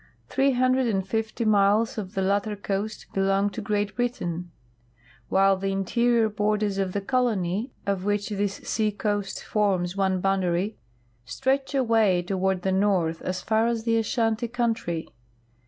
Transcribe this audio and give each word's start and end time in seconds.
Three 0.29 0.53
hundred 0.53 0.87
and 0.87 1.07
fifty 1.07 1.45
miles 1.45 1.95
of 1.95 2.15
the 2.15 2.23
latter 2.23 2.55
coast 2.55 3.05
belong 3.13 3.51
to 3.51 3.61
Great 3.61 3.95
Britain, 3.95 4.49
while 5.29 5.55
the 5.55 5.71
interior 5.71 6.27
borders 6.27 6.79
of 6.79 6.93
the 6.93 7.01
colony, 7.01 7.71
of 7.85 8.03
which 8.03 8.29
this 8.29 8.55
sea 8.55 8.91
coast 8.91 9.43
forms 9.43 9.95
one 9.95 10.19
boundary, 10.19 10.75
stretch 11.23 11.75
away 11.75 12.23
toward 12.23 12.63
the 12.63 12.71
north 12.71 13.21
as 13.21 13.43
far 13.43 13.67
as 13.67 13.83
the 13.83 13.95
Ashanti 13.97 14.47
country. 14.47 15.07